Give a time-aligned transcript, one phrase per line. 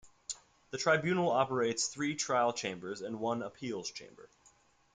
[0.71, 4.31] The Tribunal operates three Trial Chambers and one Appeals Chamber.